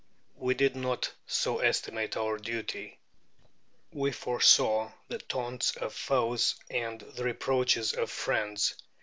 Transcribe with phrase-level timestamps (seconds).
[0.37, 2.97] We did not so estimate our duty.
[3.93, 8.73] We foresaw the taunts of foes and the reproaches of friends.